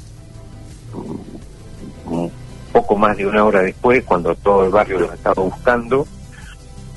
un 0.94 2.32
poco 2.72 2.96
más 2.96 3.18
de 3.18 3.26
una 3.26 3.44
hora 3.44 3.62
después, 3.62 4.04
cuando 4.04 4.36
todo 4.36 4.66
el 4.66 4.72
barrio 4.72 5.00
los 5.00 5.14
estaba 5.14 5.42
buscando 5.44 6.06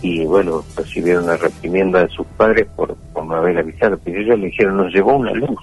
y 0.04 0.22
bueno, 0.26 0.62
recibieron 0.76 1.26
la 1.26 1.38
reprimenda 1.38 2.02
de 2.02 2.10
sus 2.10 2.26
padres 2.36 2.66
por, 2.76 2.94
por 2.94 3.24
no 3.24 3.36
haber 3.36 3.56
avisado, 3.56 3.98
pero 4.04 4.20
ellos 4.20 4.38
le 4.38 4.46
dijeron, 4.46 4.76
nos 4.76 4.92
llevó 4.92 5.16
una 5.16 5.32
luz. 5.32 5.58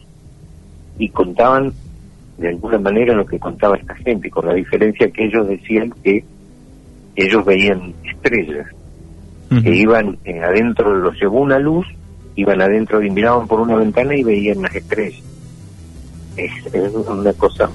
Y 0.97 1.09
contaban 1.09 1.71
de 2.39 2.49
alguna 2.49 2.79
manera 2.79 3.13
lo 3.13 3.23
que 3.23 3.37
contaba 3.37 3.77
esta 3.77 3.93
gente, 3.93 4.31
con 4.31 4.47
la 4.47 4.55
diferencia 4.55 5.11
que 5.11 5.25
ellos 5.25 5.47
decían 5.47 5.93
que 6.03 6.25
ellos 7.15 7.45
veían 7.45 7.93
estrellas, 8.03 8.67
que 9.63 9.75
iban 9.75 10.17
eh, 10.25 10.39
adentro, 10.39 10.95
los 10.95 11.15
llevó 11.19 11.41
una 11.41 11.59
luz, 11.59 11.85
iban 12.35 12.61
adentro 12.61 13.03
y 13.03 13.11
miraban 13.11 13.47
por 13.47 13.59
una 13.59 13.75
ventana 13.75 14.15
y 14.15 14.23
veían 14.23 14.63
las 14.63 14.73
estrellas. 14.73 15.21
Es, 16.35 16.51
una 16.73 17.33
cosa 17.33 17.69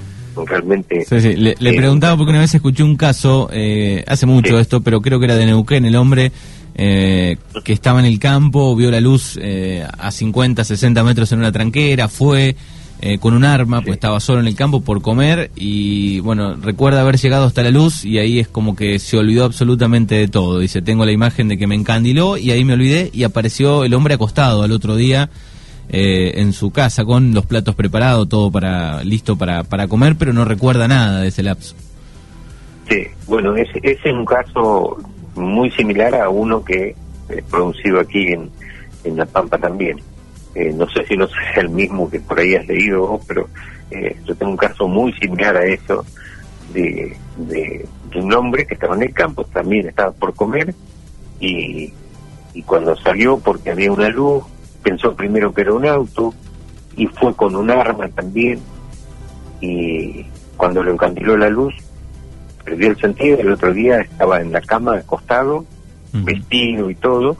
realmente... 0.45 1.05
Le, 1.11 1.51
eh, 1.51 1.73
preguntaba 1.75 2.17
porque 2.17 2.31
una 2.31 2.39
vez 2.39 2.53
escuché 2.53 2.83
un 2.83 2.95
caso, 2.95 3.49
eh, 3.51 4.03
hace 4.07 4.25
mucho 4.25 4.59
esto, 4.59 4.81
pero 4.81 5.01
creo 5.01 5.19
que 5.19 5.25
era 5.25 5.35
de 5.35 5.45
Neuquén, 5.45 5.85
el 5.85 5.95
hombre 5.95 6.31
eh, 6.75 7.37
que 7.63 7.73
estaba 7.73 7.99
en 7.99 8.05
el 8.05 8.19
campo, 8.19 8.75
vio 8.75 8.91
la 8.91 9.01
luz 9.01 9.39
eh, 9.41 9.85
a 9.97 10.11
50, 10.11 10.63
60 10.63 11.03
metros 11.03 11.31
en 11.31 11.39
una 11.39 11.51
tranquera, 11.51 12.07
fue, 12.07 12.55
eh, 12.99 13.19
con 13.19 13.33
un 13.33 13.45
arma, 13.45 13.81
pues 13.81 13.95
estaba 13.95 14.19
solo 14.19 14.39
en 14.39 14.47
el 14.47 14.55
campo 14.55 14.81
por 14.81 15.01
comer 15.01 15.51
y 15.55 16.19
bueno, 16.19 16.55
recuerda 16.55 17.01
haber 17.01 17.17
llegado 17.17 17.45
hasta 17.45 17.61
la 17.61 17.69
luz 17.69 18.03
y 18.03 18.17
ahí 18.17 18.39
es 18.39 18.47
como 18.47 18.75
que 18.75 18.97
se 18.97 19.17
olvidó 19.17 19.45
absolutamente 19.45 20.15
de 20.15 20.27
todo. 20.27 20.59
Dice, 20.59 20.81
tengo 20.81 21.05
la 21.05 21.11
imagen 21.11 21.47
de 21.47 21.57
que 21.57 21.67
me 21.67 21.75
encandiló 21.75 22.37
y 22.37 22.51
ahí 22.51 22.63
me 22.63 22.73
olvidé 22.73 23.11
y 23.13 23.23
apareció 23.23 23.83
el 23.83 23.93
hombre 23.93 24.15
acostado 24.15 24.63
al 24.63 24.71
otro 24.71 24.95
día 24.95 25.29
eh, 25.89 26.33
en 26.35 26.53
su 26.53 26.71
casa 26.71 27.05
con 27.05 27.33
los 27.33 27.45
platos 27.45 27.75
preparados, 27.75 28.27
todo 28.27 28.51
para 28.51 29.03
listo 29.03 29.37
para, 29.37 29.63
para 29.63 29.87
comer, 29.87 30.15
pero 30.17 30.33
no 30.33 30.45
recuerda 30.45 30.87
nada 30.87 31.21
de 31.21 31.29
ese 31.29 31.43
lapso. 31.43 31.75
Sí, 32.89 33.07
bueno, 33.27 33.55
ese, 33.55 33.79
es 33.83 34.03
un 34.05 34.25
caso 34.25 34.97
muy 35.35 35.71
similar 35.71 36.15
a 36.15 36.29
uno 36.29 36.63
que 36.63 36.95
he 37.29 37.41
producido 37.43 37.99
aquí 37.99 38.27
en, 38.33 38.49
en 39.03 39.17
La 39.17 39.25
Pampa 39.25 39.57
también. 39.57 39.99
Eh, 40.55 40.73
no 40.73 40.89
sé 40.89 41.05
si 41.05 41.15
no 41.15 41.25
es 41.25 41.31
el 41.57 41.69
mismo 41.69 42.09
que 42.09 42.19
por 42.19 42.39
ahí 42.39 42.55
has 42.55 42.65
leído 42.65 43.07
vos, 43.07 43.25
pero 43.27 43.47
eh, 43.91 44.15
yo 44.25 44.35
tengo 44.35 44.51
un 44.51 44.57
caso 44.57 44.87
muy 44.87 45.13
similar 45.13 45.55
a 45.55 45.65
eso 45.65 46.03
de, 46.73 47.15
de, 47.37 47.85
un 48.15 48.33
hombre 48.33 48.65
que 48.65 48.73
estaba 48.73 48.95
en 48.95 49.03
el 49.03 49.13
campo, 49.13 49.43
también 49.43 49.87
estaba 49.87 50.11
por 50.11 50.33
comer 50.33 50.73
y, 51.39 51.93
y 52.53 52.63
cuando 52.63 52.95
salió 52.97 53.37
porque 53.37 53.69
había 53.69 53.91
una 53.91 54.09
luz, 54.09 54.43
pensó 54.87 55.13
primero 55.13 55.53
que 55.53 55.61
era 55.61 55.73
un 55.73 55.85
auto 55.85 56.33
y 56.95 57.07
fue 57.07 57.35
con 57.35 57.57
un 57.57 57.69
arma 57.69 58.07
también 58.07 58.61
y 59.59 60.25
cuando 60.55 60.81
le 60.81 60.91
encandiló 60.91 61.35
la 61.35 61.49
luz 61.49 61.73
perdió 62.63 62.87
el 62.87 62.97
sentido, 62.97 63.37
el 63.37 63.51
otro 63.51 63.73
día 63.73 63.99
estaba 63.99 64.39
en 64.39 64.53
la 64.53 64.61
cama 64.61 64.95
acostado, 64.95 65.65
vestido 66.13 66.89
y 66.89 66.95
todo, 66.95 67.35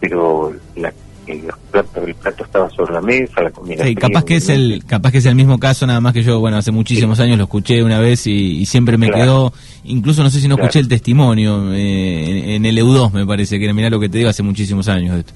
pero 0.00 0.52
la 0.74 0.92
el 1.26 1.42
plato, 1.70 2.04
el 2.04 2.14
plato 2.14 2.44
estaba 2.44 2.68
sobre 2.68 2.92
la 2.92 3.00
mesa, 3.00 3.40
la 3.40 3.50
comida. 3.50 3.82
Sí, 3.84 3.94
capaz 3.94 4.24
que 4.24 4.36
es 4.36 4.48
el, 4.50 4.84
capaz 4.86 5.10
que 5.10 5.18
es 5.18 5.26
el 5.26 5.34
mismo 5.34 5.58
caso, 5.58 5.86
nada 5.86 6.00
más 6.00 6.12
que 6.12 6.22
yo, 6.22 6.38
bueno, 6.38 6.58
hace 6.58 6.70
muchísimos 6.70 7.18
años 7.18 7.38
lo 7.38 7.44
escuché 7.44 7.82
una 7.82 7.98
vez 7.98 8.26
y, 8.26 8.66
siempre 8.66 8.98
me 8.98 9.10
quedó, 9.10 9.52
incluso 9.84 10.22
no 10.22 10.28
sé 10.28 10.40
si 10.40 10.48
no 10.48 10.56
escuché 10.56 10.80
el 10.80 10.88
testimonio 10.88 11.72
eh, 11.72 12.56
en, 12.56 12.66
el 12.66 12.76
EU2 12.76 13.12
me 13.12 13.26
parece 13.26 13.58
que 13.58 13.64
era, 13.64 13.72
mirá 13.72 13.88
lo 13.88 14.00
que 14.00 14.10
te 14.10 14.18
digo 14.18 14.28
hace 14.28 14.42
muchísimos 14.42 14.88
años 14.88 15.16
esto. 15.16 15.32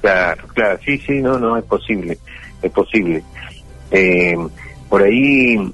Claro, 0.00 0.46
claro, 0.54 0.78
sí, 0.84 0.98
sí, 0.98 1.20
no, 1.20 1.38
no, 1.38 1.56
es 1.56 1.64
posible, 1.64 2.18
es 2.62 2.70
posible. 2.70 3.22
Eh, 3.90 4.36
por 4.88 5.02
ahí 5.02 5.72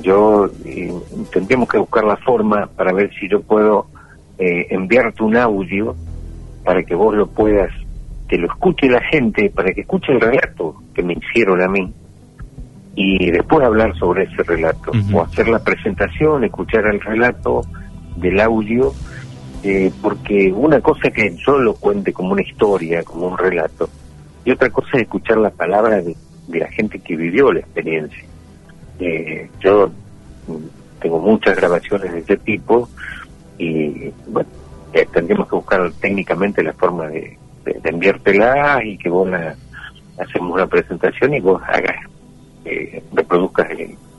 yo 0.00 0.50
eh, 0.64 0.92
tendríamos 1.32 1.68
que 1.68 1.78
buscar 1.78 2.04
la 2.04 2.16
forma 2.18 2.66
para 2.66 2.92
ver 2.92 3.10
si 3.18 3.28
yo 3.28 3.42
puedo 3.42 3.86
eh, 4.38 4.66
enviarte 4.70 5.22
un 5.22 5.36
audio 5.36 5.96
para 6.64 6.82
que 6.82 6.94
vos 6.94 7.14
lo 7.14 7.26
puedas 7.28 7.70
que 8.28 8.38
lo 8.38 8.48
escuche 8.48 8.88
la 8.88 9.00
gente, 9.02 9.50
para 9.50 9.72
que 9.72 9.82
escuche 9.82 10.12
el 10.12 10.20
relato 10.20 10.82
que 10.94 11.02
me 11.02 11.14
hicieron 11.14 11.62
a 11.62 11.68
mí 11.68 11.92
y 12.96 13.30
después 13.30 13.64
hablar 13.64 13.94
sobre 13.98 14.24
ese 14.24 14.42
relato 14.42 14.90
o 15.12 15.22
hacer 15.22 15.48
la 15.48 15.62
presentación, 15.62 16.44
escuchar 16.44 16.86
el 16.86 17.00
relato 17.00 17.62
del 18.16 18.40
audio, 18.40 18.92
eh, 19.62 19.90
porque 20.02 20.52
una 20.52 20.80
cosa 20.80 21.08
es 21.08 21.14
que 21.14 21.36
yo 21.36 21.58
lo 21.58 21.74
cuente 21.74 22.12
como 22.12 22.32
una 22.32 22.42
historia, 22.42 23.02
como 23.02 23.28
un 23.28 23.38
relato, 23.38 23.88
y 24.44 24.50
otra 24.50 24.70
cosa 24.70 24.90
es 24.94 25.02
escuchar 25.02 25.38
la 25.38 25.50
palabra 25.50 26.00
de, 26.00 26.16
la 26.48 26.68
gente 26.68 27.00
que 27.00 27.16
vivió 27.16 27.52
la 27.52 27.60
experiencia. 27.60 28.24
Eh, 29.00 29.50
yo 29.60 29.90
tengo 31.00 31.18
muchas 31.18 31.56
grabaciones 31.56 32.12
de 32.12 32.20
ese 32.20 32.36
tipo 32.36 32.88
y 33.58 34.12
bueno, 34.28 34.48
eh, 34.92 35.06
tendríamos 35.12 35.48
que 35.48 35.56
buscar 35.56 35.90
técnicamente 36.00 36.62
la 36.62 36.72
forma 36.72 37.08
de, 37.08 37.36
de, 37.64 37.80
enviártela 37.84 38.82
y 38.84 38.96
que 38.96 39.10
vos 39.10 39.28
la, 39.28 39.56
hacemos 40.18 40.54
una 40.54 40.66
presentación 40.66 41.34
y 41.34 41.40
vos 41.40 41.60
hagas, 41.66 41.96
eh, 42.64 43.02
reproduzcas 43.12 43.68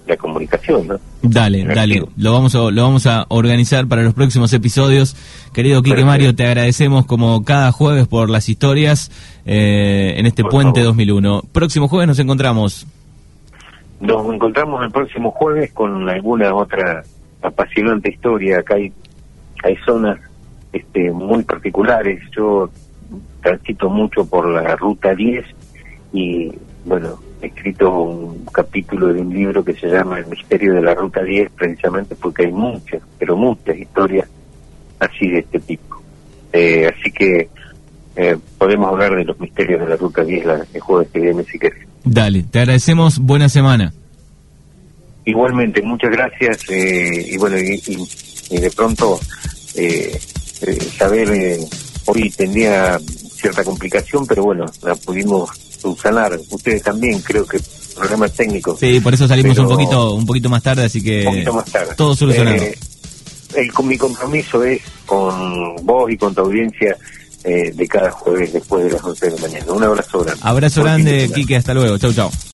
la 0.07 0.17
comunicación, 0.17 0.87
¿no? 0.87 0.99
Dale, 1.21 1.65
dale, 1.65 2.03
lo 2.17 2.33
vamos 2.33 2.55
a, 2.55 2.59
lo 2.71 2.83
vamos 2.83 3.05
a 3.05 3.25
organizar 3.29 3.87
para 3.87 4.03
los 4.03 4.13
próximos 4.13 4.53
episodios. 4.53 5.15
Querido 5.53 5.81
Quique 5.81 6.05
Mario, 6.05 6.35
te 6.35 6.45
agradecemos 6.45 7.05
como 7.05 7.43
cada 7.43 7.71
jueves 7.71 8.07
por 8.07 8.29
las 8.29 8.49
historias 8.49 9.11
eh, 9.45 10.15
en 10.17 10.25
este 10.25 10.43
puente 10.43 10.81
2001. 10.81 11.43
Próximo 11.51 11.87
jueves 11.87 12.07
nos 12.07 12.19
encontramos. 12.19 12.87
Nos 13.99 14.33
encontramos 14.33 14.83
el 14.83 14.91
próximo 14.91 15.31
jueves 15.31 15.71
con 15.73 16.07
alguna 16.07 16.53
otra 16.53 17.03
apasionante 17.41 18.11
historia. 18.11 18.59
Acá 18.59 18.75
hay, 18.75 18.93
hay 19.63 19.75
zonas 19.85 20.19
este, 20.71 21.11
muy 21.11 21.43
particulares. 21.43 22.21
Yo 22.35 22.69
transito 23.41 23.89
mucho 23.89 24.25
por 24.25 24.47
la 24.47 24.75
ruta 24.75 25.15
10 25.15 25.45
y 26.13 26.51
bueno, 26.85 27.19
escrito 27.41 27.91
un 27.91 28.45
capítulo 28.45 29.13
de 29.13 29.21
un 29.21 29.33
libro 29.33 29.63
que 29.63 29.73
se 29.73 29.87
llama 29.87 30.19
El 30.19 30.27
misterio 30.27 30.73
de 30.73 30.81
la 30.81 30.93
ruta 30.93 31.21
10 31.23 31.51
precisamente 31.51 32.15
porque 32.15 32.45
hay 32.45 32.51
muchas, 32.51 33.01
pero 33.19 33.35
muchas 33.35 33.77
historias 33.77 34.27
así 34.99 35.29
de 35.29 35.39
este 35.39 35.59
tipo. 35.59 36.01
Eh, 36.53 36.87
así 36.87 37.11
que 37.11 37.49
eh, 38.15 38.37
podemos 38.57 38.89
hablar 38.89 39.15
de 39.15 39.25
los 39.25 39.39
misterios 39.39 39.79
de 39.79 39.87
la 39.87 39.95
ruta 39.95 40.23
10 40.23 40.45
la, 40.45 40.65
el 40.73 40.81
jueves 40.81 41.09
que 41.13 41.19
viene 41.19 41.43
si 41.43 41.59
querés. 41.59 41.87
Dale, 42.03 42.43
te 42.43 42.59
agradecemos, 42.59 43.19
buena 43.19 43.49
semana. 43.49 43.93
Igualmente, 45.25 45.81
muchas 45.81 46.09
gracias 46.11 46.69
eh, 46.69 47.27
y 47.31 47.37
bueno, 47.37 47.57
y, 47.57 47.81
y, 48.49 48.57
de 48.59 48.71
pronto 48.71 49.19
saber, 50.97 51.59
hoy 52.05 52.29
tendría 52.31 52.97
cierta 52.99 53.63
complicación, 53.63 54.25
pero 54.25 54.43
bueno, 54.43 54.65
la 54.81 54.95
pudimos 54.95 55.66
subsanar. 55.79 56.39
Ustedes 56.49 56.83
también, 56.83 57.21
creo 57.21 57.45
que 57.45 57.59
problemas 57.95 58.33
técnicos. 58.33 58.79
Sí, 58.79 58.99
por 58.99 59.13
eso 59.13 59.27
salimos 59.27 59.57
un 59.57 59.67
poquito 59.67 60.13
un 60.13 60.25
poquito 60.25 60.49
más 60.49 60.63
tarde, 60.63 60.85
así 60.85 61.03
que 61.03 61.45
todo 61.95 62.15
solucionado. 62.15 62.57
Eh, 62.57 62.77
el, 63.55 63.71
mi 63.85 63.97
compromiso 63.97 64.63
es 64.63 64.81
con 65.05 65.75
vos 65.83 66.11
y 66.11 66.17
con 66.17 66.33
tu 66.35 66.41
audiencia 66.41 66.97
eh, 67.43 67.71
de 67.73 67.87
cada 67.87 68.11
jueves 68.11 68.53
después 68.53 68.83
de 68.83 68.91
las 68.91 69.03
11 69.03 69.25
de 69.25 69.35
la 69.35 69.41
mañana. 69.41 69.71
Un 69.71 69.83
abrazo 69.83 70.19
grande. 70.19 70.41
Abrazo 70.43 70.83
grande, 70.83 71.31
Quique, 71.33 71.55
hasta 71.55 71.73
luego. 71.73 71.97
Chau, 71.97 72.13
chau. 72.13 72.31